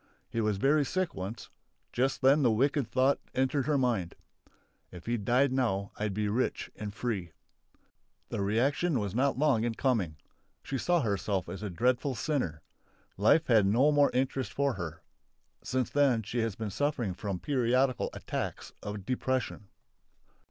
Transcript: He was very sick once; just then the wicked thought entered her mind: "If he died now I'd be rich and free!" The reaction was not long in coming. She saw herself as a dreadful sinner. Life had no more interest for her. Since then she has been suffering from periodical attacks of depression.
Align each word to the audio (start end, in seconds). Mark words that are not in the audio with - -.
He 0.31 0.41
was 0.41 0.57
very 0.57 0.83
sick 0.83 1.13
once; 1.13 1.51
just 1.93 2.23
then 2.23 2.41
the 2.41 2.49
wicked 2.49 2.87
thought 2.87 3.19
entered 3.35 3.67
her 3.67 3.77
mind: 3.77 4.15
"If 4.89 5.05
he 5.05 5.15
died 5.15 5.51
now 5.51 5.91
I'd 5.95 6.15
be 6.15 6.27
rich 6.27 6.71
and 6.75 6.91
free!" 6.91 7.33
The 8.29 8.41
reaction 8.41 8.97
was 8.99 9.13
not 9.13 9.37
long 9.37 9.63
in 9.63 9.75
coming. 9.75 10.17
She 10.63 10.79
saw 10.79 11.01
herself 11.01 11.47
as 11.47 11.61
a 11.61 11.69
dreadful 11.69 12.15
sinner. 12.15 12.63
Life 13.15 13.45
had 13.45 13.67
no 13.67 13.91
more 13.91 14.09
interest 14.11 14.51
for 14.53 14.73
her. 14.73 15.03
Since 15.63 15.91
then 15.91 16.23
she 16.23 16.39
has 16.39 16.55
been 16.55 16.71
suffering 16.71 17.13
from 17.13 17.37
periodical 17.37 18.09
attacks 18.11 18.73
of 18.81 19.05
depression. 19.05 19.67